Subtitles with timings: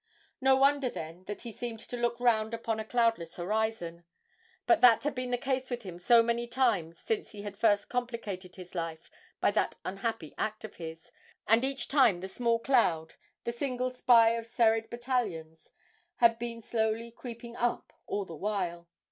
[0.41, 4.03] No wonder, then, that he seemed to look round upon a cloudless horizon
[4.65, 7.87] but that had been the case with him so many times since he had first
[7.87, 11.11] complicated his life by that unhappy act of his,
[11.47, 15.71] and each time the small cloud, the single spy of serried battalions,
[16.15, 18.87] had been slowly creeping up all the while.